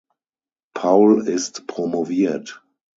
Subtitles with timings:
[0.73, 2.63] Paul ist promoviert.